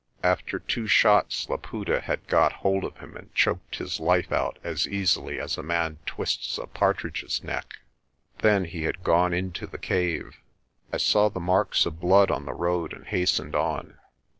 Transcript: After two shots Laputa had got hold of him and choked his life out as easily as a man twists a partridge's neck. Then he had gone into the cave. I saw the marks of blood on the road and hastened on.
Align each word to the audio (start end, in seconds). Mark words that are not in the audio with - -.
After 0.23 0.57
two 0.57 0.87
shots 0.87 1.47
Laputa 1.47 1.99
had 2.01 2.25
got 2.25 2.51
hold 2.53 2.85
of 2.85 2.97
him 2.97 3.15
and 3.15 3.31
choked 3.35 3.75
his 3.75 3.99
life 3.99 4.31
out 4.31 4.57
as 4.63 4.87
easily 4.87 5.39
as 5.39 5.59
a 5.59 5.61
man 5.61 5.99
twists 6.07 6.57
a 6.57 6.65
partridge's 6.65 7.43
neck. 7.43 7.75
Then 8.39 8.65
he 8.65 8.81
had 8.85 9.03
gone 9.03 9.31
into 9.31 9.67
the 9.67 9.77
cave. 9.77 10.37
I 10.91 10.97
saw 10.97 11.29
the 11.29 11.39
marks 11.39 11.85
of 11.85 11.99
blood 12.01 12.31
on 12.31 12.45
the 12.45 12.53
road 12.55 12.93
and 12.93 13.05
hastened 13.05 13.53
on. 13.55 13.99